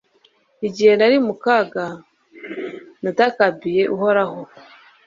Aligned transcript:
Igihe 0.67 0.91
nari 0.95 1.17
mu 1.25 1.33
kaga 1.43 1.85
natakambiye 3.01 3.81
Uhoraho 3.95 4.39